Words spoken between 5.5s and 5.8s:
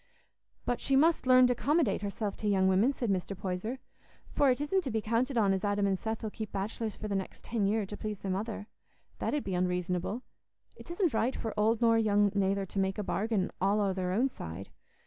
as